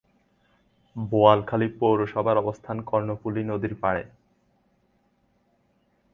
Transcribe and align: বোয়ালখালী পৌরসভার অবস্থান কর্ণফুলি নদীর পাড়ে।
বোয়ালখালী 0.95 1.67
পৌরসভার 1.79 2.35
অবস্থান 2.37 2.77
কর্ণফুলি 2.81 3.41
নদীর 3.43 3.73
পাড়ে। 3.81 4.03